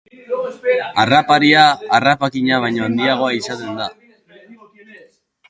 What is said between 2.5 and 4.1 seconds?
baino handiagoa izaten da.